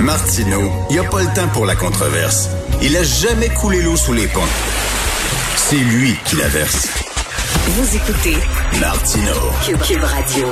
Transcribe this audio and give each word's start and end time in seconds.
Martineau, 0.00 0.70
il 0.88 0.94
n'y 0.94 0.98
a 0.98 1.08
pas 1.08 1.20
le 1.20 1.34
temps 1.34 1.48
pour 1.52 1.66
la 1.66 1.74
controverse. 1.76 2.48
Il 2.82 2.96
a 2.96 3.02
jamais 3.02 3.48
coulé 3.50 3.82
l'eau 3.82 3.96
sous 3.96 4.14
les 4.14 4.26
ponts. 4.28 4.40
C'est 5.56 5.76
lui 5.76 6.14
qui 6.24 6.36
la 6.36 6.48
verse. 6.48 6.88
Vous 7.66 7.96
écoutez 7.96 8.36
Martineau. 8.80 9.76
Cube, 9.86 10.02
Radio. 10.02 10.46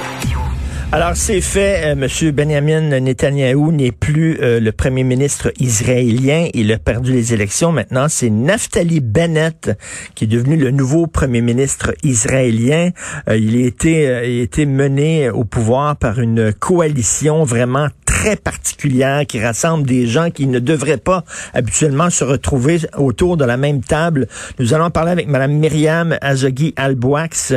Alors, 0.92 1.16
c'est 1.16 1.40
fait. 1.40 1.82
Euh, 1.84 1.94
Monsieur 1.96 2.30
Benjamin 2.30 3.00
Netanyahou 3.00 3.72
n'est 3.72 3.92
plus 3.92 4.38
euh, 4.40 4.60
le 4.60 4.72
premier 4.72 5.02
ministre 5.02 5.50
israélien. 5.58 6.48
Il 6.52 6.70
a 6.72 6.78
perdu 6.78 7.12
les 7.12 7.32
élections. 7.32 7.72
Maintenant, 7.72 8.06
c'est 8.08 8.30
Naftali 8.30 9.00
Bennett 9.00 9.78
qui 10.14 10.24
est 10.24 10.28
devenu 10.28 10.56
le 10.56 10.70
nouveau 10.70 11.06
premier 11.06 11.40
ministre 11.40 11.94
israélien. 12.02 12.90
Euh, 13.28 13.36
il, 13.36 13.56
a 13.56 13.66
été, 13.66 14.02
il 14.02 14.40
a 14.40 14.42
été 14.42 14.66
mené 14.66 15.30
au 15.30 15.44
pouvoir 15.44 15.96
par 15.96 16.20
une 16.20 16.52
coalition 16.52 17.44
vraiment 17.44 17.88
particulière 18.36 19.26
qui 19.26 19.42
rassemble 19.42 19.86
des 19.86 20.06
gens 20.06 20.30
qui 20.30 20.46
ne 20.46 20.58
devraient 20.58 20.96
pas 20.96 21.24
habituellement 21.54 22.10
se 22.10 22.24
retrouver 22.24 22.78
autour 22.96 23.36
de 23.36 23.44
la 23.44 23.56
même 23.56 23.80
table. 23.80 24.26
Nous 24.58 24.74
allons 24.74 24.90
parler 24.90 25.12
avec 25.12 25.28
Madame 25.28 25.52
Myriam 25.52 26.16
Azogui 26.20 26.74
Alboax, 26.76 27.54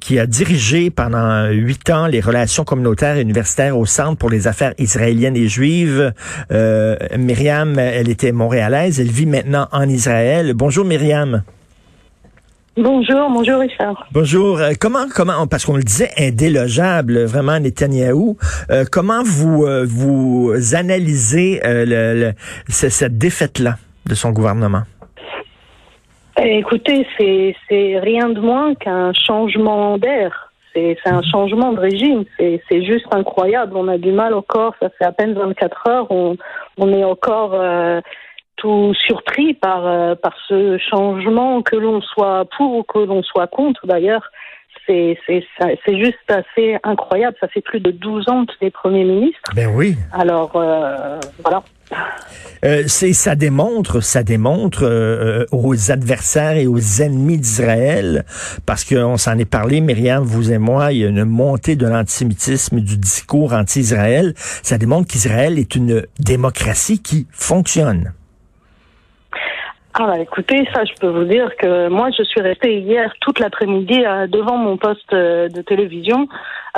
qui 0.00 0.18
a 0.18 0.26
dirigé 0.26 0.90
pendant 0.90 1.48
huit 1.48 1.90
ans 1.90 2.06
les 2.06 2.20
relations 2.20 2.64
communautaires 2.64 3.16
et 3.16 3.22
universitaires 3.22 3.76
au 3.76 3.86
Centre 3.86 4.16
pour 4.16 4.30
les 4.30 4.46
affaires 4.46 4.74
israéliennes 4.78 5.36
et 5.36 5.48
juives. 5.48 6.12
Euh, 6.50 6.96
Myriam, 7.16 7.78
elle 7.78 8.08
était 8.08 8.32
montréalaise, 8.32 9.00
elle 9.00 9.10
vit 9.10 9.26
maintenant 9.26 9.68
en 9.72 9.88
Israël. 9.88 10.52
Bonjour 10.54 10.84
Myriam. 10.84 11.42
Bonjour, 12.78 13.28
bonjour 13.28 13.60
Richard. 13.60 14.06
Bonjour. 14.12 14.58
Euh, 14.58 14.70
comment, 14.80 15.04
comment, 15.14 15.46
parce 15.46 15.66
qu'on 15.66 15.76
le 15.76 15.82
disait 15.82 16.08
indélogeable, 16.18 17.24
vraiment 17.24 17.60
Netanyahou. 17.60 18.38
Euh, 18.70 18.84
comment 18.90 19.22
vous 19.22 19.66
euh, 19.66 19.84
vous 19.86 20.54
analysez 20.74 21.60
le, 21.62 22.32
cette 22.68 23.18
défaite-là 23.18 23.74
de 24.06 24.14
son 24.14 24.30
gouvernement? 24.30 24.84
Écoutez, 26.42 27.06
c'est 27.18 27.98
rien 27.98 28.30
de 28.30 28.40
moins 28.40 28.74
qu'un 28.74 29.12
changement 29.12 29.98
d'air. 29.98 30.50
C'est 30.72 30.96
un 31.04 31.20
changement 31.30 31.74
de 31.74 31.80
régime. 31.80 32.24
C'est 32.38 32.84
juste 32.86 33.04
incroyable. 33.10 33.76
On 33.76 33.86
a 33.88 33.98
du 33.98 34.12
mal 34.12 34.32
encore. 34.32 34.74
Ça 34.80 34.88
fait 34.88 35.04
à 35.04 35.12
peine 35.12 35.34
24 35.34 35.88
heures. 35.88 36.06
On, 36.10 36.38
on 36.78 36.88
est 36.88 37.04
encore 37.04 37.52
euh, 38.64 38.92
surpris 39.06 39.54
par, 39.54 39.86
euh, 39.86 40.14
par 40.14 40.34
ce 40.48 40.78
changement, 40.78 41.62
que 41.62 41.76
l'on 41.76 42.00
soit 42.00 42.46
pour 42.56 42.76
ou 42.76 42.82
que 42.82 42.98
l'on 42.98 43.22
soit 43.22 43.46
contre 43.46 43.86
d'ailleurs. 43.86 44.30
C'est 44.86 45.16
juste 45.88 46.18
assez 46.28 46.76
incroyable. 46.82 47.36
Ça 47.40 47.48
fait 47.48 47.60
plus 47.60 47.80
de 47.80 47.90
12 47.90 48.28
ans 48.28 48.46
que 48.46 48.52
les 48.60 48.70
premiers 48.70 49.04
ministres. 49.04 49.52
Ben 49.54 49.70
oui. 49.74 49.96
Alors, 50.12 50.56
euh, 50.56 51.18
voilà. 51.42 51.62
Euh, 52.64 52.84
c'est 52.86 53.12
ça 53.12 53.34
démontre, 53.34 54.00
ça 54.00 54.22
démontre 54.22 54.84
euh, 54.84 55.44
aux 55.52 55.90
adversaires 55.90 56.56
et 56.56 56.66
aux 56.66 57.02
ennemis 57.02 57.38
d'Israël, 57.38 58.24
parce 58.66 58.84
qu'on 58.84 59.16
s'en 59.18 59.36
est 59.38 59.44
parlé, 59.44 59.80
Myriam, 59.80 60.22
vous 60.22 60.52
et 60.52 60.58
moi, 60.58 60.92
il 60.92 60.98
y 60.98 61.04
a 61.04 61.08
une 61.08 61.24
montée 61.24 61.76
de 61.76 61.86
l'antisémitisme 61.86 62.78
et 62.78 62.82
du 62.82 62.96
discours 62.96 63.52
anti-Israël. 63.52 64.32
Ça 64.36 64.78
démontre 64.78 65.08
qu'Israël 65.08 65.58
est 65.58 65.74
une 65.74 66.06
démocratie 66.18 67.02
qui 67.02 67.26
fonctionne. 67.30 68.12
Ah 69.94 70.06
bah 70.06 70.18
écoutez, 70.18 70.66
ça 70.72 70.86
je 70.86 70.94
peux 70.98 71.08
vous 71.08 71.24
dire 71.24 71.54
que 71.56 71.88
moi 71.88 72.08
je 72.16 72.22
suis 72.22 72.40
restée 72.40 72.78
hier 72.78 73.12
toute 73.20 73.38
l'après-midi 73.38 74.02
euh, 74.06 74.26
devant 74.26 74.56
mon 74.56 74.78
poste 74.78 75.12
euh, 75.12 75.50
de 75.50 75.60
télévision 75.60 76.28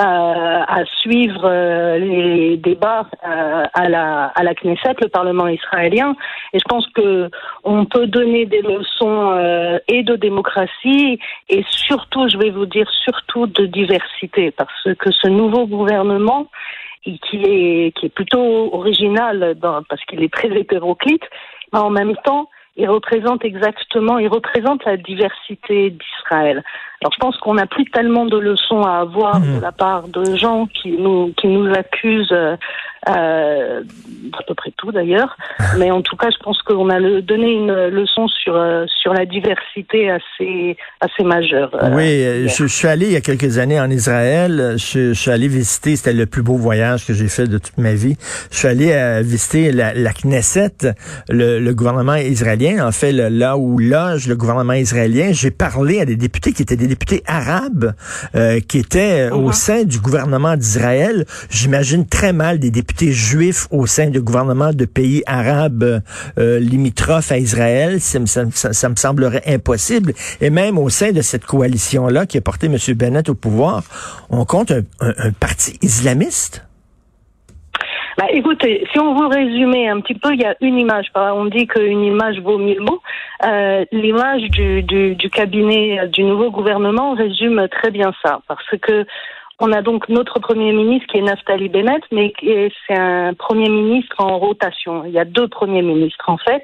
euh, 0.01 0.03
à 0.03 0.83
suivre 0.99 1.49
les 1.97 2.57
débats 2.57 3.07
à 3.23 3.87
la 3.87 4.25
à 4.35 4.43
la 4.43 4.53
Knesset, 4.53 4.95
le 5.01 5.07
Parlement 5.07 5.47
israélien, 5.47 6.13
et 6.51 6.59
je 6.59 6.65
pense 6.67 6.85
que 6.89 7.29
on 7.63 7.85
peut 7.85 8.07
donner 8.07 8.45
des 8.47 8.61
leçons 8.61 9.79
et 9.87 10.03
de 10.03 10.17
démocratie 10.17 11.17
et 11.47 11.63
surtout, 11.69 12.27
je 12.27 12.37
vais 12.37 12.49
vous 12.49 12.65
dire 12.65 12.89
surtout 13.05 13.47
de 13.47 13.65
diversité, 13.65 14.51
parce 14.51 14.89
que 14.99 15.09
ce 15.13 15.29
nouveau 15.29 15.67
gouvernement 15.67 16.47
qui 17.03 17.37
est 17.45 17.93
qui 17.95 18.07
est 18.07 18.13
plutôt 18.13 18.73
original 18.73 19.55
dans, 19.55 19.83
parce 19.83 20.03
qu'il 20.03 20.21
est 20.21 20.33
très 20.33 20.49
hétéroclite, 20.49 21.23
mais 21.71 21.79
en 21.79 21.91
même 21.91 22.17
temps 22.25 22.49
il 22.77 22.89
représente 22.89 23.45
exactement, 23.45 24.17
il 24.17 24.27
représente 24.27 24.83
la 24.85 24.97
diversité 24.97 25.91
d'Israël. 25.91 26.63
Alors 27.01 27.13
je 27.13 27.19
pense 27.19 27.37
qu'on 27.37 27.53
n'a 27.53 27.67
plus 27.67 27.85
tellement 27.85 28.25
de 28.25 28.37
leçons 28.37 28.81
à 28.81 28.99
avoir 28.99 29.39
de 29.39 29.57
mmh. 29.57 29.61
la 29.61 29.71
part 29.71 30.07
de 30.07 30.35
gens 30.35 30.67
qui 30.67 30.91
nous 30.91 31.33
qui 31.37 31.47
nous 31.47 31.71
accusent 31.73 32.35
euh, 33.09 33.65
euh, 33.75 33.81
à 34.33 34.43
peu 34.47 34.53
près 34.53 34.71
tout 34.77 34.91
d'ailleurs. 34.91 35.37
Mais 35.77 35.91
en 35.91 36.01
tout 36.01 36.15
cas, 36.15 36.29
je 36.29 36.37
pense 36.43 36.61
qu'on 36.63 36.89
a 36.89 36.99
le, 36.99 37.21
donné 37.21 37.51
une 37.51 37.73
leçon 37.87 38.27
sur 38.27 38.55
euh, 38.55 38.85
sur 39.01 39.13
la 39.13 39.25
diversité 39.25 40.09
assez 40.09 40.77
assez 40.99 41.23
majeure. 41.23 41.71
Euh, 41.81 41.89
oui, 41.93 42.49
je, 42.49 42.65
suis 42.65 42.87
allé 42.87 43.07
il 43.07 43.11
y 43.13 43.15
a 43.15 43.21
quelques 43.21 43.57
années 43.57 43.79
en 43.79 43.89
Israël. 43.89 44.75
Je, 44.77 45.13
suis 45.13 45.31
allé 45.31 45.47
visiter, 45.47 45.95
c'était 45.95 46.13
le 46.13 46.25
plus 46.25 46.41
beau 46.41 46.55
voyage 46.55 47.05
que 47.05 47.13
j'ai 47.13 47.27
fait 47.27 47.47
de 47.47 47.57
toute 47.57 47.77
ma 47.77 47.93
vie. 47.93 48.15
Je 48.51 48.57
suis 48.57 48.67
allé 48.67 48.91
euh, 48.91 49.21
visiter 49.23 49.71
la, 49.71 49.93
la 49.93 50.11
Knesset, 50.11 50.93
le, 51.29 51.59
le, 51.59 51.73
gouvernement 51.73 52.15
israélien, 52.15 52.85
en 52.85 52.91
fait 52.91 53.11
là 53.11 53.57
où 53.57 53.77
loge 53.77 54.27
le 54.27 54.35
gouvernement 54.35 54.73
israélien. 54.73 55.31
J'ai 55.31 55.51
parlé 55.51 56.01
à 56.01 56.05
des 56.05 56.15
députés 56.15 56.53
qui 56.53 56.61
étaient 56.61 56.75
des 56.75 56.87
députés 56.87 57.23
arabes, 57.27 57.93
qui 58.67 58.79
étaient 58.79 59.29
au 59.31 59.49
uh-huh. 59.49 59.53
sein 59.53 59.83
du 59.83 59.99
gouvernement 59.99 60.55
d'Israël. 60.55 61.25
J'imagine 61.49 62.07
très 62.07 62.33
mal 62.33 62.59
des 62.59 62.71
députés 62.71 62.94
juifs 63.03 63.67
au 63.71 63.85
sein 63.85 64.09
du 64.09 64.21
gouvernement 64.21 64.71
de 64.71 64.85
pays 64.85 65.23
arabes 65.25 66.01
euh, 66.37 66.59
limitrophes 66.59 67.31
à 67.31 67.37
Israël, 67.37 67.99
ça, 67.99 68.19
me 68.19 68.95
semblerait 68.95 69.43
impossible. 69.47 70.13
Et 70.41 70.49
même 70.49 70.77
au 70.77 70.89
sein 70.89 71.11
de 71.11 71.21
cette 71.21 71.45
coalition-là 71.45 72.25
qui 72.25 72.37
a 72.37 72.41
porté 72.41 72.67
M. 72.67 72.77
Bennett 72.95 73.29
au 73.29 73.35
pouvoir, 73.35 73.83
on 74.29 74.45
compte 74.45 74.71
un, 74.71 75.31
parti 75.39 75.77
islamiste? 75.81 76.65
Bah, 78.17 78.27
écoutez, 78.31 78.87
si 78.93 78.99
on 78.99 79.13
veut 79.13 79.27
résumer 79.27 79.89
un 79.89 79.99
petit 79.99 80.13
peu, 80.13 80.33
il 80.33 80.39
y 80.39 80.45
a 80.45 80.55
une 80.61 80.77
image. 80.77 81.07
On 81.15 81.45
dit 81.45 81.67
qu'une 81.67 82.03
image 82.03 82.39
vaut 82.39 82.57
mille 82.57 82.79
mots. 82.79 83.01
Euh, 83.45 83.83
l'image 83.91 84.43
du, 84.51 84.83
du, 84.83 85.29
cabinet 85.29 86.07
du 86.07 86.23
nouveau 86.23 86.49
gouvernement 86.49 87.13
résume 87.13 87.67
très 87.69 87.91
bien 87.91 88.13
ça, 88.23 88.39
parce 88.47 88.69
que 88.81 89.05
on 89.59 89.71
a 89.71 89.81
donc 89.81 90.09
notre 90.09 90.39
Premier 90.39 90.73
ministre 90.73 91.07
qui 91.07 91.17
est 91.17 91.21
Naftali 91.21 91.69
Bennett, 91.69 92.03
mais 92.11 92.33
c'est 92.87 92.97
un 92.97 93.33
Premier 93.33 93.69
ministre 93.69 94.15
en 94.19 94.37
rotation. 94.37 95.05
Il 95.05 95.11
y 95.11 95.19
a 95.19 95.25
deux 95.25 95.47
Premiers 95.47 95.81
ministres 95.81 96.29
en 96.29 96.37
fait. 96.37 96.63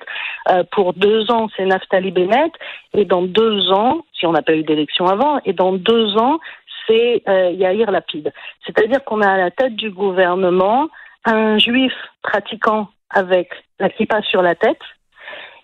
Euh, 0.49 0.63
pour 0.71 0.93
deux 0.93 1.31
ans, 1.31 1.47
c'est 1.55 1.65
Naftali 1.65 2.11
Bennett, 2.11 2.51
et 2.93 3.05
dans 3.05 3.21
deux 3.21 3.71
ans, 3.71 4.05
si 4.13 4.25
on 4.25 4.31
n'a 4.31 4.41
pas 4.41 4.53
eu 4.53 4.63
d'élection 4.63 5.05
avant, 5.05 5.39
et 5.45 5.53
dans 5.53 5.73
deux 5.73 6.17
ans, 6.17 6.39
c'est 6.87 7.23
euh, 7.27 7.51
Yair 7.51 7.91
Lapid. 7.91 8.33
C'est-à-dire 8.65 9.03
qu'on 9.05 9.21
a 9.21 9.29
à 9.29 9.37
la 9.37 9.51
tête 9.51 9.75
du 9.75 9.91
gouvernement 9.91 10.89
un 11.25 11.57
juif 11.57 11.93
pratiquant 12.23 12.89
avec 13.09 13.51
la 13.79 13.89
kippa 13.89 14.21
sur 14.23 14.41
la 14.41 14.55
tête, 14.55 14.79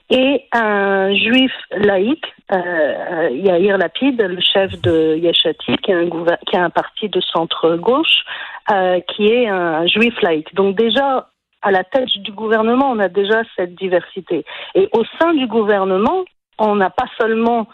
et 0.10 0.46
un 0.54 1.14
juif 1.14 1.52
laïque, 1.72 2.26
euh, 2.54 3.30
Yair 3.32 3.78
Lapid, 3.78 4.22
le 4.22 4.40
chef 4.40 4.72
de 4.82 5.16
Yeshati, 5.18 5.78
qui 5.78 5.92
est 5.92 5.96
un, 5.96 6.10
qui 6.48 6.56
a 6.56 6.64
un 6.64 6.70
parti 6.70 7.10
de 7.10 7.20
centre-gauche, 7.20 8.24
euh, 8.72 9.02
qui 9.02 9.28
est 9.28 9.48
un 9.48 9.86
juif 9.86 10.20
laïque. 10.22 10.54
Donc 10.56 10.78
déjà, 10.78 11.28
à 11.62 11.72
la 11.72 11.84
tête 11.84 12.08
du 12.20 12.32
gouvernement, 12.32 12.90
on 12.90 13.00
a 13.00 13.10
déjà 13.10 13.42
cette 13.58 13.76
diversité. 13.76 14.46
Et 14.76 14.88
au 14.94 15.04
sein 15.20 15.34
du 15.34 15.48
gouvernement, 15.48 16.24
on 16.58 16.76
n'a 16.76 16.90
pas 16.90 17.08
seulement 17.20 17.68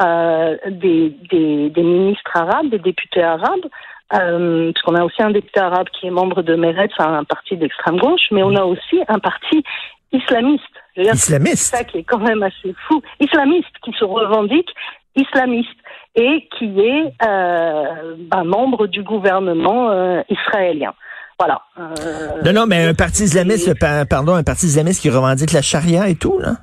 euh, 0.00 0.56
des, 0.68 1.10
des, 1.30 1.70
des, 1.70 1.82
ministres 1.82 2.30
arabes, 2.34 2.68
des 2.68 2.78
députés 2.78 3.22
arabes, 3.22 3.66
euh, 4.12 4.72
parce 4.72 4.82
qu'on 4.82 4.94
a 4.94 5.04
aussi 5.04 5.22
un 5.22 5.30
député 5.30 5.60
arabe 5.60 5.88
qui 5.88 6.06
est 6.06 6.10
membre 6.10 6.42
de 6.42 6.54
Meretz, 6.54 6.92
un 6.98 7.24
parti 7.24 7.56
d'extrême 7.56 7.98
gauche, 7.98 8.28
mais 8.30 8.42
on 8.42 8.54
a 8.56 8.64
aussi 8.64 9.00
un 9.08 9.18
parti 9.18 9.64
islamiste. 10.12 10.64
Islamiste. 10.96 11.56
C'est 11.56 11.76
ça 11.76 11.84
qui 11.84 11.98
est 11.98 12.04
quand 12.04 12.18
même 12.18 12.42
assez 12.42 12.74
fou. 12.88 13.02
Islamiste 13.20 13.74
qui 13.82 13.92
se 13.92 14.04
revendique 14.04 14.70
islamiste 15.16 15.78
et 16.14 16.48
qui 16.56 16.80
est 16.80 17.12
euh, 17.26 18.14
ben, 18.18 18.44
membre 18.44 18.86
du 18.86 19.02
gouvernement 19.02 19.90
euh, 19.90 20.22
israélien. 20.28 20.94
Voilà. 21.38 21.60
Euh, 21.78 22.42
non, 22.44 22.52
non, 22.52 22.66
mais 22.66 22.86
un 22.86 22.94
parti 22.94 23.24
islamiste, 23.24 23.74
pardon, 24.08 24.34
un 24.34 24.42
parti 24.42 24.66
islamiste 24.66 25.02
qui 25.02 25.10
revendique 25.10 25.52
la 25.52 25.62
charia 25.62 26.08
et 26.08 26.14
tout, 26.14 26.38
là? 26.38 26.56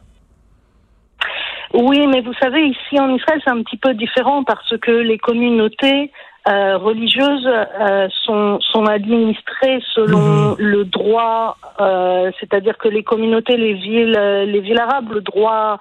Oui, 1.73 2.05
mais 2.07 2.21
vous 2.21 2.33
savez, 2.39 2.67
ici 2.67 2.99
en 2.99 3.15
Israël, 3.15 3.41
c'est 3.43 3.51
un 3.51 3.63
petit 3.63 3.77
peu 3.77 3.95
différent 3.95 4.43
parce 4.43 4.77
que 4.77 4.91
les 4.91 5.17
communautés 5.17 6.11
euh, 6.45 6.77
religieuses 6.77 7.47
euh, 7.47 8.09
sont, 8.25 8.59
sont 8.59 8.85
administrées 8.85 9.79
selon 9.93 10.19
mhm. 10.19 10.55
le 10.57 10.83
droit, 10.83 11.55
euh, 11.79 12.31
c'est-à-dire 12.39 12.77
que 12.77 12.89
les 12.89 13.03
communautés, 13.03 13.55
les 13.55 13.73
villes, 13.73 14.19
les 14.47 14.59
villes 14.59 14.79
arabes, 14.79 15.11
le 15.13 15.21
droit 15.21 15.79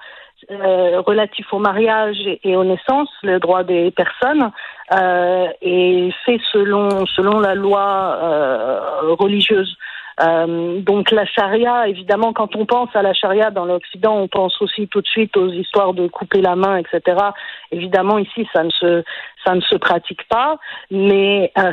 relatif 0.50 1.52
au 1.52 1.60
mariage 1.60 2.16
et, 2.42 2.56
aux 2.56 2.64
naissances, 2.64 3.08
le 3.22 3.38
droit 3.38 3.62
des 3.62 3.92
personnes, 3.92 4.50
est 4.90 6.10
fait 6.26 6.40
selon 6.52 7.06
selon 7.06 7.38
la 7.38 7.54
loi 7.54 8.18
religieuse. 9.20 9.76
Euh, 10.20 10.80
donc 10.80 11.10
la 11.10 11.24
charia, 11.24 11.88
évidemment, 11.88 12.32
quand 12.32 12.54
on 12.56 12.66
pense 12.66 12.94
à 12.94 13.02
la 13.02 13.14
charia 13.14 13.50
dans 13.50 13.64
l'Occident, 13.64 14.16
on 14.16 14.28
pense 14.28 14.60
aussi 14.60 14.88
tout 14.88 15.00
de 15.00 15.06
suite 15.06 15.36
aux 15.36 15.50
histoires 15.50 15.94
de 15.94 16.06
couper 16.08 16.40
la 16.40 16.56
main, 16.56 16.76
etc. 16.76 17.16
Évidemment, 17.70 18.18
ici, 18.18 18.46
ça 18.52 18.62
ne 18.64 18.70
se 18.70 19.02
ça 19.44 19.54
ne 19.54 19.60
se 19.60 19.76
pratique 19.76 20.26
pas, 20.28 20.58
mais 20.90 21.52
euh, 21.58 21.72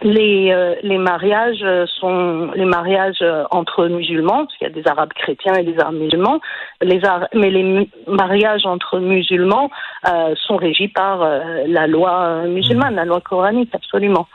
les, 0.00 0.50
euh, 0.52 0.74
les 0.82 0.96
mariages 0.96 1.64
sont 2.00 2.50
les 2.54 2.64
mariages 2.64 3.20
euh, 3.20 3.44
entre 3.50 3.86
musulmans, 3.88 4.46
parce 4.46 4.56
qu'il 4.56 4.66
y 4.66 4.70
a 4.70 4.74
des 4.74 4.88
arabes 4.88 5.12
chrétiens 5.12 5.54
et 5.54 5.64
des 5.64 5.78
arabes 5.78 5.96
musulmans, 5.96 6.40
les 6.80 7.00
mais 7.34 7.50
les 7.50 7.88
mariages 8.06 8.64
entre 8.64 8.98
musulmans 9.00 9.70
euh, 10.08 10.34
sont 10.46 10.56
régis 10.56 10.90
par 10.92 11.28
la 11.66 11.86
loi 11.86 12.44
musulmane, 12.46 12.94
la 12.94 13.04
loi 13.04 13.20
coranique, 13.20 13.70
absolument. 13.74 14.26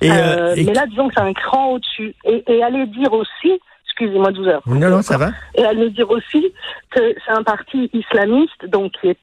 Et, 0.00 0.08
mais 0.08 0.74
là, 0.74 0.86
disons 0.86 1.08
que 1.08 1.14
c'est 1.16 1.22
un 1.22 1.32
cran 1.32 1.72
au-dessus. 1.72 2.14
Et, 2.24 2.42
et 2.46 2.62
aller 2.62 2.86
dire 2.86 3.12
aussi, 3.12 3.60
excusez-moi 3.86 4.32
12 4.32 4.48
heures. 4.48 4.62
Non, 4.66 4.90
non, 4.90 5.02
ça 5.02 5.18
va. 5.18 5.30
Et 5.54 5.64
aller 5.64 5.90
dire 5.90 6.10
aussi 6.10 6.52
que 6.90 7.14
c'est 7.24 7.32
un 7.32 7.42
parti 7.42 7.90
islamiste, 7.92 8.66
donc 8.66 8.92
qui 9.00 9.08
est, 9.08 9.18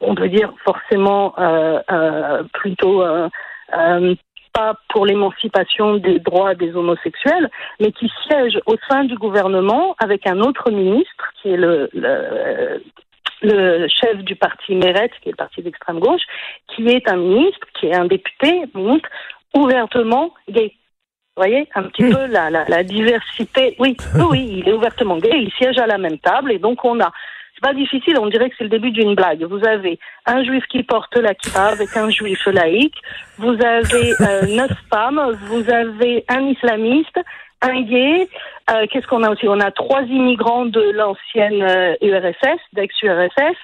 on 0.00 0.14
peut 0.14 0.28
dire, 0.28 0.52
forcément 0.64 1.34
plutôt 2.52 3.02
pas 4.52 4.74
pour 4.88 5.06
l'émancipation 5.06 5.96
des 5.96 6.18
droits 6.18 6.54
des 6.54 6.74
homosexuels, 6.74 7.50
mais 7.80 7.92
qui 7.92 8.10
siège 8.26 8.60
au 8.66 8.76
sein 8.88 9.04
du 9.04 9.16
gouvernement 9.16 9.94
avec 9.98 10.26
un 10.26 10.40
autre 10.40 10.70
ministre 10.70 11.32
qui 11.40 11.50
est 11.50 11.56
le, 11.56 11.88
le, 13.42 13.88
chef 13.88 14.18
du 14.18 14.36
parti 14.36 14.74
Meret, 14.74 15.10
qui 15.20 15.28
est 15.28 15.32
le 15.32 15.36
parti 15.36 15.62
d'extrême 15.62 16.00
gauche, 16.00 16.22
qui 16.68 16.86
est 16.88 17.08
un 17.10 17.16
ministre, 17.16 17.66
qui 17.78 17.86
est 17.86 17.96
un 17.96 18.06
député, 18.06 18.64
ministre 18.74 19.08
ouvertement 19.54 20.32
gay. 20.48 20.72
Vous 21.36 21.42
voyez, 21.42 21.68
un 21.74 21.84
petit 21.84 22.04
hmm. 22.04 22.14
peu 22.14 22.26
la, 22.26 22.50
la, 22.50 22.64
la 22.68 22.82
diversité. 22.82 23.76
Oui, 23.80 23.96
oui, 24.30 24.58
il 24.58 24.68
est 24.68 24.72
ouvertement 24.72 25.16
gay, 25.16 25.32
il 25.34 25.50
siège 25.52 25.78
à 25.78 25.86
la 25.86 25.98
même 25.98 26.18
table, 26.18 26.52
et 26.52 26.58
donc 26.58 26.84
on 26.84 27.00
a 27.00 27.10
pas 27.62 27.72
difficile, 27.72 28.18
on 28.18 28.26
dirait 28.26 28.50
que 28.50 28.56
c'est 28.58 28.64
le 28.64 28.70
début 28.70 28.90
d'une 28.90 29.14
blague. 29.14 29.44
Vous 29.44 29.64
avez 29.66 29.98
un 30.26 30.42
juif 30.44 30.64
qui 30.66 30.82
porte 30.82 31.16
la 31.16 31.32
kippa 31.32 31.66
avec 31.66 31.96
un 31.96 32.10
juif 32.10 32.44
laïque, 32.46 32.96
vous 33.38 33.56
avez 33.64 34.12
euh, 34.20 34.42
neuf 34.48 34.72
femmes, 34.92 35.38
vous 35.46 35.70
avez 35.70 36.24
un 36.28 36.42
islamiste, 36.48 37.18
un 37.62 37.82
gay, 37.82 38.28
euh, 38.70 38.86
qu'est-ce 38.90 39.06
qu'on 39.06 39.22
a 39.22 39.30
aussi? 39.30 39.48
On 39.48 39.60
a 39.60 39.70
trois 39.70 40.02
immigrants 40.02 40.66
de 40.66 40.80
l'ancienne 40.94 41.96
URSS, 42.00 42.44
euh, 42.44 42.56
d'ex-URSS, 42.74 43.56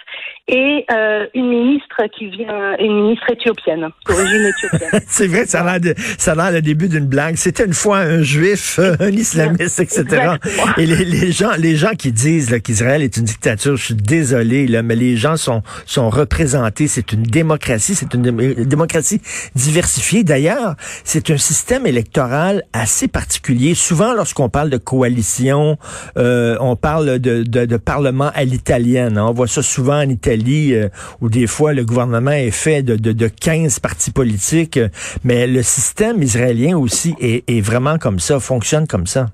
et 0.48 0.84
euh, 0.90 1.26
une 1.34 1.48
ministre 1.48 2.02
qui 2.16 2.26
vient, 2.26 2.76
une 2.78 3.02
ministre 3.02 3.30
éthiopienne, 3.30 3.88
d'origine 4.08 4.44
éthiopienne. 4.46 5.00
c'est 5.06 5.28
vrai, 5.28 5.46
ça 5.46 5.60
a 5.60 6.34
l'air 6.34 6.52
le 6.52 6.62
début 6.62 6.88
d'une 6.88 7.06
blague. 7.06 7.36
C'était 7.36 7.64
une 7.64 7.74
fois 7.74 7.98
un 7.98 8.22
juif, 8.22 8.80
un 9.00 9.10
islamiste, 9.10 9.80
etc. 9.80 10.34
Et 10.78 10.86
les, 10.86 11.04
les, 11.04 11.32
gens, 11.32 11.50
les 11.58 11.76
gens 11.76 11.92
qui 11.96 12.10
disent 12.10 12.58
qu'Israël 12.62 13.02
est 13.02 13.16
une 13.16 13.24
dictature, 13.24 13.76
je 13.76 13.84
suis 13.84 13.94
désolé, 13.94 14.66
là, 14.66 14.82
mais 14.82 14.96
les 14.96 15.16
gens 15.16 15.36
sont 15.36 15.62
sont 15.86 16.10
représentés. 16.10 16.88
C'est 16.88 17.12
une 17.12 17.22
démocratie, 17.22 17.94
c'est 17.94 18.14
une 18.14 18.22
démocratie 18.64 19.20
diversifiée. 19.54 20.24
D'ailleurs, 20.24 20.74
c'est 21.04 21.30
un 21.30 21.38
système 21.38 21.86
électoral 21.86 22.62
assez 22.72 23.06
particulier. 23.06 23.74
Souvent, 23.88 24.12
lorsqu'on 24.12 24.50
parle 24.50 24.68
de 24.68 24.76
coalition. 24.76 25.78
Euh, 26.18 26.58
on 26.60 26.76
parle 26.76 27.18
de, 27.20 27.76
parlement 27.78 28.30
à 28.34 28.44
l'italienne. 28.44 29.16
Hein. 29.16 29.24
On 29.30 29.32
voit 29.32 29.46
ça 29.46 29.62
souvent 29.62 29.96
en 29.96 30.10
Italie, 30.10 30.74
euh, 30.74 30.90
où 31.22 31.30
des 31.30 31.46
fois 31.46 31.72
le 31.72 31.86
gouvernement 31.86 32.32
est 32.32 32.50
fait 32.50 32.82
de, 32.82 32.96
de, 32.96 33.12
de 33.12 33.28
15 33.28 33.80
partis 33.80 34.10
politiques. 34.10 34.78
Mais 35.24 35.46
le 35.46 35.62
système 35.62 36.22
israélien 36.22 36.76
aussi 36.76 37.16
est, 37.18 37.60
vraiment 37.62 37.96
comme 37.96 38.18
ça, 38.18 38.38
fonctionne 38.40 38.86
comme 38.86 39.06
ça. 39.06 39.28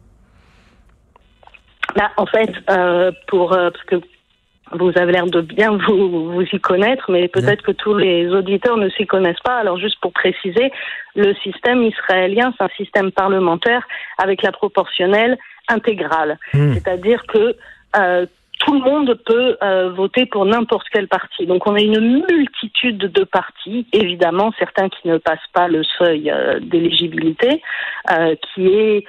Bah, 1.97 2.11
en 2.17 2.27
fait, 2.27 2.53
euh, 2.71 3.11
pour 3.27 3.59
vous 4.72 4.93
avez 4.96 5.12
l'air 5.12 5.26
de 5.26 5.40
bien 5.40 5.76
vous, 5.87 6.32
vous 6.32 6.43
y 6.43 6.61
connaître, 6.61 7.11
mais 7.11 7.28
peut-être 7.28 7.62
que 7.62 7.72
tous 7.72 7.96
les 7.96 8.28
auditeurs 8.31 8.76
ne 8.76 8.88
s'y 8.90 9.06
connaissent 9.06 9.43
pas. 9.44 9.56
Alors 9.56 9.78
juste 9.78 10.00
pour 10.00 10.12
préciser, 10.12 10.72
le 11.14 11.34
système 11.34 11.82
israélien, 11.82 12.52
c'est 12.56 12.64
un 12.64 12.76
système 12.76 13.12
parlementaire 13.12 13.87
avec 14.19 14.43
la 14.43 14.52
proportionnelle 14.52 15.38
intégrale. 15.69 16.38
Hmm. 16.52 16.72
C'est-à-dire 16.72 17.25
que 17.26 17.56
euh, 17.96 18.26
tout 18.61 18.75
le 18.75 18.81
monde 18.81 19.19
peut 19.26 19.56
euh, 19.62 19.90
voter 19.90 20.26
pour 20.26 20.46
n'importe 20.46 20.87
quel 20.90 21.08
parti. 21.08 21.46
Donc 21.46 21.67
on 21.67 21.75
a 21.75 21.81
une 21.81 22.25
multitude 22.31 22.99
de 22.99 23.25
partis, 23.25 23.87
évidemment 23.93 24.52
certains 24.58 24.88
qui 24.88 25.08
ne 25.08 25.19
passent 25.19 25.38
pas 25.52 25.69
le 25.69 25.82
seuil 25.99 26.31
euh, 26.31 26.58
d'éligibilité, 26.60 27.62
qui 28.55 28.67
est 28.69 29.05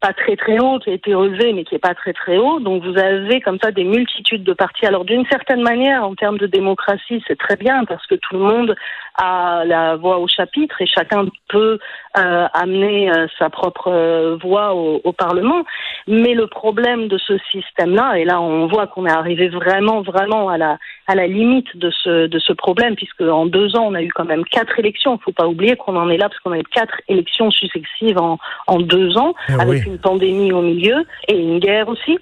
pas 0.00 0.12
très 0.14 0.36
très 0.36 0.58
haut, 0.58 0.78
qui 0.78 0.90
a 0.90 0.94
été 0.94 1.14
relevé, 1.14 1.52
mais 1.52 1.64
qui 1.64 1.74
est 1.74 1.78
pas 1.78 1.94
très 1.94 2.12
très 2.12 2.38
haut. 2.38 2.58
Donc 2.60 2.82
vous 2.82 2.98
avez 2.98 3.40
comme 3.40 3.58
ça 3.62 3.70
des 3.70 3.84
multitudes 3.84 4.44
de 4.44 4.52
partis. 4.54 4.86
Alors 4.86 5.04
d'une 5.04 5.26
certaine 5.26 5.62
manière, 5.62 6.04
en 6.04 6.14
termes 6.14 6.38
de 6.38 6.46
démocratie, 6.46 7.22
c'est 7.28 7.38
très 7.38 7.56
bien 7.56 7.84
parce 7.84 8.06
que 8.06 8.14
tout 8.14 8.34
le 8.34 8.40
monde 8.40 8.74
a 9.16 9.64
la 9.66 9.96
voix 9.96 10.18
au 10.18 10.26
chapitre 10.26 10.80
et 10.80 10.86
chacun 10.86 11.26
peut 11.48 11.78
euh, 12.16 12.48
amener 12.54 13.10
euh, 13.10 13.26
sa 13.38 13.50
propre 13.50 13.88
euh, 13.88 14.38
voix 14.42 14.74
au, 14.74 15.00
au, 15.04 15.12
Parlement. 15.12 15.64
Mais 16.08 16.32
le 16.34 16.46
problème 16.46 17.08
de 17.08 17.18
ce 17.18 17.36
système-là, 17.52 18.18
et 18.18 18.24
là 18.24 18.40
on 18.40 18.68
voit 18.68 18.86
qu'on 18.86 19.04
est 19.06 19.10
arrivé 19.10 19.48
vraiment 19.48 20.00
vraiment 20.00 20.48
à 20.48 20.56
la 20.56 20.78
à 21.10 21.16
la 21.16 21.26
limite 21.26 21.76
de 21.76 21.90
ce 21.90 22.28
de 22.28 22.38
ce 22.38 22.52
problème, 22.52 22.94
puisque 22.94 23.22
en 23.22 23.44
deux 23.44 23.74
ans 23.74 23.86
on 23.88 23.94
a 23.94 24.02
eu 24.02 24.10
quand 24.14 24.26
même 24.26 24.44
quatre 24.44 24.78
élections. 24.78 25.16
Il 25.16 25.22
faut 25.24 25.32
pas 25.32 25.48
oublier 25.48 25.74
qu'on 25.74 25.96
en 25.96 26.08
est 26.08 26.16
là 26.16 26.28
parce 26.28 26.38
qu'on 26.38 26.52
a 26.52 26.58
eu 26.58 26.62
quatre 26.62 27.00
élections 27.08 27.50
successives 27.50 28.16
en 28.16 28.38
en 28.68 28.78
deux 28.78 29.18
ans 29.18 29.34
ah 29.48 29.62
avec 29.62 29.86
une 29.86 29.98
pandémie 29.98 30.52
au 30.52 30.62
milieu 30.62 31.04
et 31.26 31.36
une 31.36 31.58
guerre 31.58 31.88
aussi. 31.88 32.16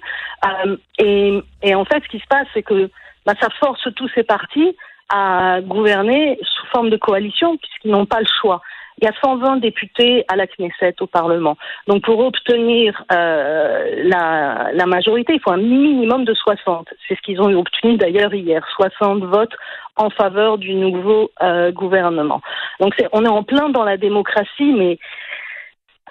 Euh, 0.47 0.77
et, 0.97 1.39
et, 1.61 1.75
en 1.75 1.85
fait, 1.85 2.01
ce 2.03 2.09
qui 2.09 2.19
se 2.19 2.27
passe, 2.27 2.47
c'est 2.55 2.63
que 2.63 2.89
bah, 3.27 3.33
ça 3.39 3.49
force 3.59 3.87
tous 3.95 4.09
ces 4.15 4.23
partis 4.23 4.75
à 5.09 5.59
gouverner 5.61 6.39
sous 6.41 6.65
forme 6.71 6.89
de 6.89 6.97
coalition 6.97 7.57
puisqu'ils 7.57 7.91
n'ont 7.91 8.07
pas 8.07 8.21
le 8.21 8.27
choix. 8.41 8.59
Il 9.01 9.05
y 9.05 9.07
a 9.07 9.13
120 9.21 9.57
députés 9.57 10.25
à 10.27 10.35
la 10.35 10.45
Knesset, 10.47 10.95
au 10.99 11.07
Parlement. 11.07 11.57
Donc 11.87 12.03
pour 12.03 12.19
obtenir 12.19 13.03
euh, 13.13 14.03
la, 14.03 14.71
la, 14.73 14.85
majorité, 14.85 15.33
il 15.35 15.39
faut 15.39 15.51
un 15.51 15.57
minimum 15.57 16.25
de 16.25 16.33
60. 16.33 16.89
C'est 17.07 17.15
ce 17.15 17.21
qu'ils 17.21 17.39
ont 17.41 17.53
obtenu 17.57 17.97
d'ailleurs 17.97 18.33
hier, 18.33 18.65
60 18.75 19.23
votes 19.23 19.55
en 19.95 20.09
faveur 20.09 20.57
du 20.57 20.73
nouveau 20.73 21.31
euh, 21.41 21.71
gouvernement. 21.71 22.41
Donc 22.79 22.93
on 23.13 23.23
est 23.23 23.29
en 23.29 23.43
plein 23.43 23.69
dans 23.69 23.83
la 23.83 23.97
démocratie, 23.97 24.73
mais 24.77 24.99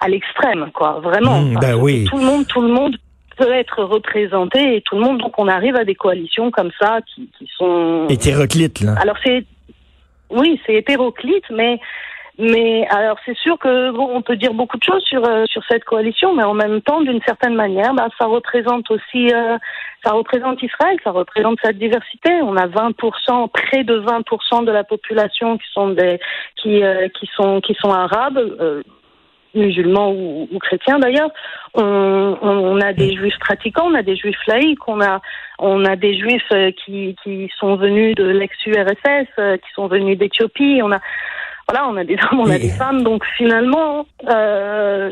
à 0.01 0.07
l'extrême, 0.07 0.71
quoi, 0.73 0.99
vraiment. 1.01 1.41
Mmh, 1.41 1.59
ben 1.59 1.75
oui. 1.75 2.05
Tout 2.09 2.17
le 2.17 2.23
monde, 2.23 2.47
tout 2.47 2.61
le 2.61 2.69
monde 2.69 2.95
peut 3.37 3.51
être 3.51 3.83
représenté 3.83 4.75
et 4.75 4.81
tout 4.81 4.95
le 4.95 5.01
monde, 5.01 5.19
donc 5.19 5.33
on 5.37 5.47
arrive 5.47 5.75
à 5.75 5.85
des 5.85 5.95
coalitions 5.95 6.51
comme 6.51 6.71
ça 6.79 6.99
qui, 7.13 7.29
qui 7.37 7.49
sont 7.57 8.07
hétéroclites 8.09 8.81
là. 8.81 8.95
Alors 8.99 9.15
c'est, 9.23 9.45
oui, 10.29 10.59
c'est 10.65 10.75
hétéroclite, 10.75 11.45
mais 11.49 11.79
mais 12.39 12.87
alors 12.89 13.17
c'est 13.25 13.37
sûr 13.37 13.59
que 13.59 13.91
bon, 13.91 14.09
on 14.13 14.21
peut 14.21 14.37
dire 14.37 14.53
beaucoup 14.53 14.77
de 14.77 14.83
choses 14.83 15.03
sur 15.03 15.25
euh, 15.27 15.45
sur 15.45 15.61
cette 15.69 15.83
coalition, 15.83 16.33
mais 16.33 16.43
en 16.43 16.53
même 16.53 16.81
temps, 16.81 17.01
d'une 17.01 17.21
certaine 17.21 17.55
manière, 17.55 17.93
bah, 17.93 18.07
ça 18.17 18.25
représente 18.25 18.89
aussi, 18.89 19.31
euh, 19.33 19.57
ça 20.03 20.13
représente 20.13 20.63
Israël, 20.63 20.97
ça 21.03 21.11
représente 21.11 21.59
cette 21.61 21.77
diversité. 21.77 22.41
On 22.41 22.55
a 22.55 22.67
20%, 22.67 23.49
près 23.49 23.83
de 23.83 23.99
20% 23.99 24.63
de 24.63 24.71
la 24.71 24.83
population 24.83 25.57
qui 25.57 25.67
sont 25.73 25.89
des 25.89 26.19
qui 26.55 26.81
euh, 26.83 27.09
qui 27.09 27.29
sont 27.35 27.61
qui 27.61 27.75
sont 27.75 27.91
arabes 27.91 28.39
musulmans 29.53 30.11
ou, 30.11 30.47
chrétiens 30.59 30.99
d'ailleurs. 30.99 31.31
On, 31.73 32.37
on, 32.41 32.81
a 32.81 32.93
des 32.93 33.15
juifs 33.15 33.37
pratiquants, 33.39 33.87
on 33.87 33.95
a 33.95 34.03
des 34.03 34.15
juifs 34.15 34.45
laïcs, 34.47 34.87
on 34.87 35.01
a, 35.01 35.21
on 35.59 35.85
a 35.85 35.95
des 35.95 36.17
juifs 36.17 36.51
euh, 36.51 36.71
qui, 36.71 37.15
qui 37.23 37.49
sont 37.59 37.75
venus 37.75 38.15
de 38.15 38.25
l'ex-URSS, 38.25 39.27
euh, 39.39 39.57
qui 39.57 39.71
sont 39.73 39.87
venus 39.87 40.17
d'Éthiopie. 40.17 40.81
On 40.83 40.91
a, 40.91 40.99
voilà, 41.69 41.87
on 41.87 41.97
a 41.97 42.03
des 42.03 42.15
hommes, 42.15 42.39
on 42.39 42.49
a 42.49 42.57
des 42.57 42.69
femmes. 42.69 43.03
Donc 43.03 43.21
finalement, 43.37 44.07
euh, 44.27 45.11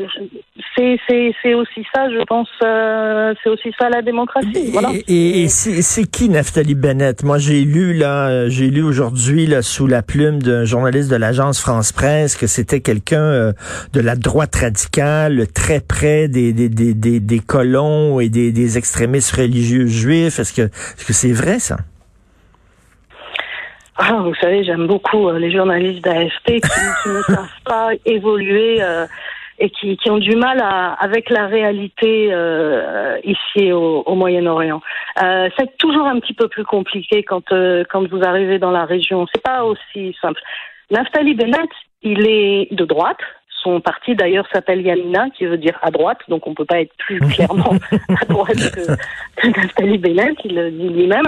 c'est 0.76 1.54
aussi 1.54 1.86
ça, 1.94 2.10
je 2.10 2.22
pense, 2.24 2.48
euh, 2.62 3.32
c'est 3.42 3.50
aussi 3.50 3.72
ça 3.78 3.88
la 3.88 4.02
démocratie. 4.02 4.70
Voilà. 4.72 4.90
Et, 5.06 5.42
et 5.42 5.48
c'est 5.48 6.04
qui 6.04 6.28
Naftali 6.28 6.74
Bennett? 6.74 7.22
Moi, 7.22 7.38
j'ai 7.38 7.62
lu 7.64 7.94
là, 7.94 8.48
j'ai 8.48 8.68
lu 8.70 8.82
aujourd'hui 8.82 9.46
là 9.46 9.62
sous 9.62 9.86
la 9.86 10.02
plume 10.02 10.42
d'un 10.42 10.64
journaliste 10.64 11.10
de 11.10 11.16
l'agence 11.16 11.60
France 11.60 11.92
Presse 11.92 12.36
que 12.36 12.46
c'était 12.46 12.80
quelqu'un 12.80 13.22
euh, 13.22 13.52
de 13.92 14.00
la 14.00 14.16
droite 14.16 14.56
radicale, 14.56 15.46
très 15.54 15.80
près 15.80 16.26
des 16.26 16.52
des, 16.52 16.68
des, 16.68 16.94
des, 16.94 17.20
des 17.20 17.38
colons 17.38 18.18
et 18.18 18.28
des, 18.28 18.50
des 18.50 18.78
extrémistes 18.78 19.30
religieux 19.32 19.86
juifs. 19.86 20.38
Est-ce 20.40 20.52
que 20.52 20.62
est-ce 20.62 21.06
que 21.06 21.12
c'est 21.12 21.32
vrai 21.32 21.60
ça? 21.60 21.76
Ah, 23.98 24.22
vous 24.22 24.34
savez, 24.36 24.62
j'aime 24.62 24.86
beaucoup 24.86 25.28
euh, 25.28 25.38
les 25.38 25.50
journalistes 25.50 26.04
d'AFP 26.04 26.46
qui, 26.46 26.60
qui, 26.60 27.08
ne 27.08 27.22
savent 27.26 27.62
pas 27.64 27.90
évoluer 28.04 28.80
euh, 28.80 29.06
et 29.58 29.70
qui, 29.70 29.96
qui, 29.96 30.08
ont 30.08 30.18
du 30.18 30.36
mal 30.36 30.60
à, 30.60 30.92
avec 30.94 31.30
la 31.30 31.46
réalité 31.48 32.28
euh, 32.30 33.18
ici 33.24 33.72
au, 33.72 34.04
au 34.06 34.14
Moyen-Orient. 34.14 34.80
c'est 35.16 35.76
toujours 35.78 36.06
un 36.06 36.20
petit 36.20 36.34
peu 36.34 36.46
plus 36.46 36.64
compliqué 36.64 37.24
quand 37.24 37.52
quand 37.90 38.08
vous 38.08 38.22
arrivez 38.22 38.60
dans 38.60 38.70
la 38.70 38.84
région. 38.84 39.26
C'est 39.34 39.42
pas 39.42 39.64
aussi 39.64 40.16
simple. 40.22 40.40
Naftali 40.92 41.34
Bennett, 41.34 41.70
il 42.02 42.26
est 42.28 42.72
de 42.72 42.84
droite. 42.84 43.18
son 43.64 43.80
parti 43.80 44.14
d'ailleurs 44.14 44.46
s'appelle 44.52 44.80
Yamina, 44.80 45.28
qui 45.30 45.44
veut 45.44 45.58
dire 45.58 45.76
à 45.82 45.90
droite, 45.90 46.20
donc 46.28 46.46
on 46.46 46.54
peut 46.54 46.64
pas 46.64 46.80
être 46.80 46.94
plus 46.98 47.18
clairement 47.34 47.74
à 48.20 48.24
droite 48.26 48.70
que, 48.70 48.86
que 49.40 49.60
Naftali 49.60 49.98
Bennett, 49.98 50.36
il 50.44 50.54
le 50.54 50.70
dit 50.70 50.88
lui-même. 50.88 51.26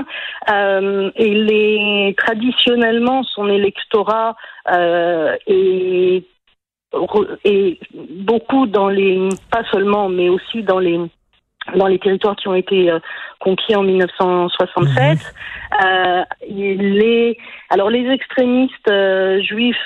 Euh, 0.48 1.10
et 1.16 1.34
les, 1.34 2.14
traditionnellement, 2.16 3.22
son 3.24 3.48
électorat 3.48 4.36
euh, 4.70 5.36
est, 5.46 6.24
est 7.44 7.78
beaucoup 7.92 8.66
dans 8.66 8.88
les, 8.88 9.28
pas 9.50 9.64
seulement, 9.70 10.08
mais 10.08 10.28
aussi 10.28 10.62
dans 10.62 10.78
les 10.78 10.98
dans 11.76 11.86
les 11.86 11.98
territoires 11.98 12.34
qui 12.36 12.48
ont 12.48 12.54
été 12.54 12.90
euh, 12.90 12.98
conquis 13.38 13.76
en 13.76 13.82
1967. 13.82 15.18
Euh, 15.84 16.22
les, 16.48 17.36
alors 17.68 17.90
les 17.90 18.10
extrémistes 18.10 18.90
juifs, 19.42 19.76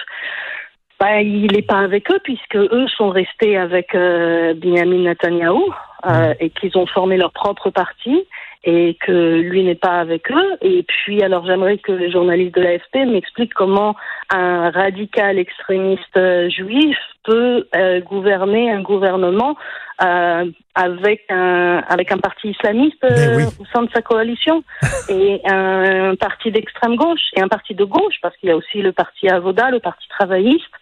bah, 1.01 1.21
il 1.21 1.53
n'est 1.53 1.63
pas 1.63 1.81
avec 1.81 2.11
eux 2.11 2.21
puisque 2.23 2.57
eux 2.57 2.87
sont 2.97 3.11
restés 3.11 3.57
avec 3.57 3.95
euh, 3.95 4.55
Benjamin 4.55 5.03
Netanyahu 5.03 5.61
euh, 6.07 6.35
et 6.41 6.51
qu'ils 6.51 6.79
ont 6.79 6.87
formé 6.87 7.17
leur 7.17 7.33
propre 7.33 7.71
parti 7.71 8.25
et 8.65 8.97
que 9.01 9.41
lui 9.41 9.63
n'est 9.63 9.75
pas 9.75 10.01
avec 10.01 10.31
eux. 10.31 10.57
Et 10.63 10.83
puis, 10.83 11.23
alors 11.23 11.47
j'aimerais 11.47 11.79
que 11.79 11.93
les 11.93 12.11
journalistes 12.11 12.55
de 12.55 12.63
l'AFP 12.63 13.07
m'expliquent 13.07 13.55
comment 13.55 13.95
un 14.31 14.71
radical 14.71 15.39
extrémiste 15.39 16.17
euh, 16.17 16.49
juif 16.49 16.97
peut 17.25 17.67
euh, 17.77 18.01
gouverner 18.01 18.71
un 18.71 18.83
gouvernement 18.83 19.57
euh, 20.03 20.45
avec 20.75 21.25
un 21.31 21.83
avec 21.89 22.11
un 22.11 22.19
parti 22.19 22.51
islamiste 22.51 23.05
oui. 23.05 23.45
au 23.61 23.65
sein 23.73 23.83
de 23.83 23.91
sa 23.95 24.03
coalition 24.03 24.65
et 25.09 25.41
un 25.47 26.17
parti 26.17 26.51
d'extrême 26.51 26.97
gauche 26.97 27.31
et 27.37 27.41
un 27.41 27.49
parti 27.49 27.75
de 27.75 27.85
gauche 27.85 28.17
parce 28.21 28.37
qu'il 28.39 28.49
y 28.49 28.53
a 28.53 28.57
aussi 28.57 28.83
le 28.83 28.93
parti 28.93 29.29
Avoda, 29.29 29.71
le 29.71 29.81
parti 29.81 30.07
travailliste 30.09 30.75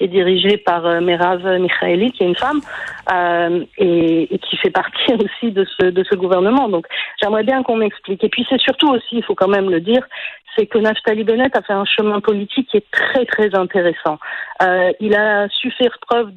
qui 0.00 0.04
est 0.04 0.08
dirigé 0.08 0.56
par 0.56 0.86
euh, 0.86 1.00
Merav 1.00 1.44
Michaeli, 1.60 2.10
qui 2.12 2.22
est 2.22 2.26
une 2.26 2.36
femme, 2.36 2.60
euh, 3.12 3.64
et, 3.76 4.38
qui 4.48 4.56
fait 4.56 4.70
partie 4.70 5.12
aussi 5.12 5.52
de 5.52 5.66
ce, 5.78 5.86
de 5.86 6.02
ce 6.10 6.14
gouvernement. 6.14 6.70
Donc 6.70 6.86
j'aimerais 7.22 7.44
bien 7.44 7.62
qu'on 7.62 7.76
m'explique. 7.76 8.24
Et 8.24 8.30
puis 8.30 8.46
c'est 8.48 8.60
surtout 8.60 8.88
aussi, 8.88 9.16
il 9.18 9.24
faut 9.24 9.34
quand 9.34 9.48
même 9.48 9.68
le 9.68 9.80
dire, 9.80 10.02
c'est 10.56 10.66
que 10.66 10.78
Naftali 10.78 11.22
Bennett 11.22 11.54
a 11.54 11.60
fait 11.60 11.74
un 11.74 11.84
chemin 11.84 12.20
politique 12.20 12.68
qui 12.70 12.78
est 12.78 12.90
très 12.90 13.26
très 13.26 13.54
intéressant. 13.54 14.18
Euh, 14.62 14.90
il 15.00 15.14
a 15.14 15.48
su 15.48 15.70
faire 15.72 15.98
preuve 16.08 16.30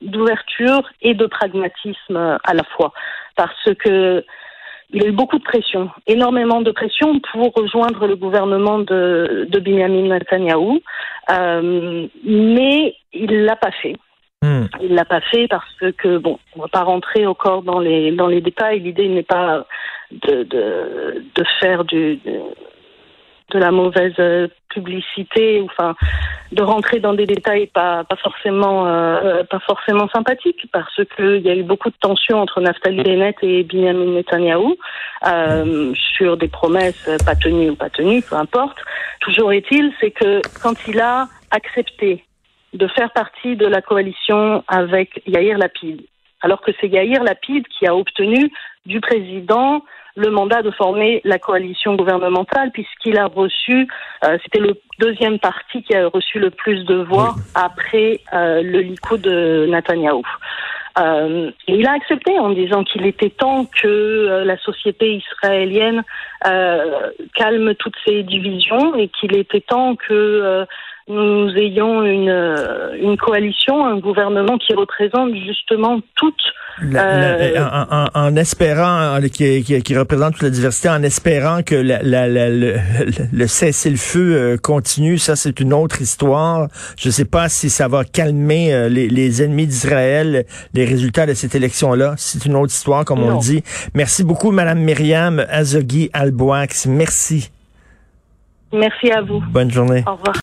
d'ouverture 0.00 0.88
et 1.02 1.12
de 1.12 1.26
pragmatisme 1.26 2.38
à 2.42 2.54
la 2.54 2.64
fois, 2.64 2.92
parce 3.36 3.68
que 3.78 4.24
il 4.92 5.04
a 5.04 5.08
eu 5.08 5.12
beaucoup 5.12 5.38
de 5.38 5.44
pression, 5.44 5.90
énormément 6.06 6.60
de 6.60 6.70
pression 6.70 7.20
pour 7.32 7.52
rejoindre 7.54 8.06
le 8.06 8.16
gouvernement 8.16 8.80
de, 8.80 9.46
de 9.48 9.58
Benjamin 9.60 10.08
Netanyahu, 10.08 10.80
euh, 11.30 12.06
mais 12.24 12.94
il 13.12 13.44
l'a 13.44 13.56
pas 13.56 13.70
fait. 13.82 13.96
Hmm. 14.42 14.66
Il 14.80 14.94
l'a 14.94 15.04
pas 15.04 15.20
fait 15.20 15.48
parce 15.48 15.92
que 15.98 16.16
bon, 16.16 16.38
on 16.56 16.62
va 16.62 16.68
pas 16.68 16.82
rentrer 16.82 17.26
encore 17.26 17.62
dans 17.62 17.78
les 17.78 18.10
dans 18.12 18.26
les 18.26 18.40
détails. 18.40 18.80
L'idée 18.80 19.08
n'est 19.08 19.22
pas 19.22 19.66
de, 20.10 20.44
de 20.44 21.24
de 21.34 21.44
faire 21.60 21.84
du 21.84 22.16
de, 22.16 22.40
de 23.50 23.58
la 23.58 23.70
mauvaise 23.70 24.14
publicité, 24.68 25.62
enfin 25.64 25.94
de 26.52 26.62
rentrer 26.62 27.00
dans 27.00 27.14
des 27.14 27.26
détails 27.26 27.66
pas 27.66 28.04
forcément 28.22 28.86
euh, 28.86 29.44
pas 29.44 29.60
forcément 29.60 30.08
sympathiques 30.08 30.66
parce 30.72 31.00
que 31.16 31.36
il 31.36 31.42
y 31.42 31.50
a 31.50 31.54
eu 31.54 31.62
beaucoup 31.62 31.90
de 31.90 31.96
tensions 32.00 32.40
entre 32.40 32.60
Naftali 32.60 33.02
Bennett 33.02 33.36
et 33.42 33.62
Benjamin 33.64 34.12
Netanyahu 34.16 34.76
euh, 35.26 35.92
sur 36.16 36.36
des 36.36 36.48
promesses 36.48 37.08
pas 37.24 37.36
tenues 37.36 37.70
ou 37.70 37.76
pas 37.76 37.90
tenues, 37.90 38.22
peu 38.22 38.36
importe. 38.36 38.78
Toujours 39.20 39.52
est-il, 39.52 39.92
c'est 40.00 40.10
que 40.10 40.40
quand 40.62 40.76
il 40.86 41.00
a 41.00 41.28
accepté 41.50 42.24
de 42.72 42.86
faire 42.88 43.10
partie 43.12 43.56
de 43.56 43.66
la 43.66 43.82
coalition 43.82 44.62
avec 44.68 45.22
Yair 45.26 45.58
Lapid, 45.58 46.02
alors 46.40 46.60
que 46.60 46.70
c'est 46.80 46.88
Yair 46.88 47.22
Lapid 47.22 47.66
qui 47.68 47.86
a 47.86 47.94
obtenu 47.94 48.50
du 48.86 49.00
président 49.00 49.82
le 50.20 50.30
mandat 50.30 50.62
de 50.62 50.70
former 50.70 51.20
la 51.24 51.38
coalition 51.38 51.96
gouvernementale 51.96 52.70
puisqu'il 52.70 53.18
a 53.18 53.26
reçu, 53.26 53.88
euh, 54.24 54.38
c'était 54.42 54.60
le 54.60 54.74
deuxième 54.98 55.38
parti 55.38 55.82
qui 55.82 55.94
a 55.94 56.08
reçu 56.08 56.38
le 56.38 56.50
plus 56.50 56.84
de 56.84 56.96
voix 56.96 57.34
oui. 57.36 57.42
après 57.54 58.20
euh, 58.32 58.62
le 58.62 58.80
Likoud 58.80 59.20
de 59.20 59.66
Netanyahou. 59.68 60.22
Euh, 60.98 61.50
et 61.68 61.74
il 61.76 61.86
a 61.86 61.92
accepté 61.92 62.38
en 62.38 62.50
disant 62.50 62.84
qu'il 62.84 63.06
était 63.06 63.30
temps 63.30 63.64
que 63.64 63.86
euh, 63.86 64.44
la 64.44 64.58
société 64.58 65.14
israélienne 65.14 66.02
euh, 66.46 67.10
calme 67.34 67.74
toutes 67.74 67.94
ces 68.04 68.22
divisions 68.22 68.94
et 68.96 69.08
qu'il 69.08 69.36
était 69.36 69.60
temps 69.60 69.94
que 69.94 70.66
nous 71.08 71.48
ayons 71.56 72.02
une, 72.02 72.30
une 73.00 73.16
coalition, 73.16 73.84
un 73.84 73.98
gouvernement 73.98 74.58
qui 74.58 74.74
représente 74.74 75.34
justement 75.34 76.00
toute 76.14 76.40
la, 76.82 77.36
la, 77.36 77.88
en, 77.90 78.20
en, 78.22 78.26
en, 78.28 78.36
espérant, 78.36 79.18
qui, 79.32 79.62
qui, 79.62 79.82
qui, 79.82 79.96
représente 79.96 80.34
toute 80.34 80.42
la 80.42 80.50
diversité, 80.50 80.88
en 80.88 81.02
espérant 81.02 81.62
que 81.62 81.74
la, 81.74 82.00
le, 82.02 82.76
le 83.32 83.46
cessez-le-feu 83.46 84.34
euh, 84.34 84.56
continue, 84.56 85.18
ça 85.18 85.36
c'est 85.36 85.60
une 85.60 85.72
autre 85.74 86.00
histoire. 86.00 86.68
Je 86.98 87.08
ne 87.08 87.12
sais 87.12 87.24
pas 87.24 87.48
si 87.48 87.70
ça 87.70 87.88
va 87.88 88.04
calmer 88.04 88.72
euh, 88.72 88.88
les, 88.88 89.08
les, 89.08 89.42
ennemis 89.42 89.66
d'Israël, 89.66 90.46
les 90.74 90.84
résultats 90.84 91.26
de 91.26 91.34
cette 91.34 91.54
élection-là. 91.54 92.14
C'est 92.16 92.46
une 92.46 92.56
autre 92.56 92.72
histoire, 92.72 93.04
comme 93.04 93.20
non. 93.20 93.36
on 93.36 93.38
dit. 93.38 93.62
Merci 93.94 94.24
beaucoup, 94.24 94.50
Madame 94.50 94.80
Myriam 94.80 95.44
Azogui 95.50 96.10
Alboax. 96.12 96.86
Merci. 96.86 97.50
Merci 98.72 99.10
à 99.10 99.20
vous. 99.20 99.42
Bonne 99.50 99.70
journée. 99.70 100.04
Au 100.06 100.14
revoir. 100.14 100.36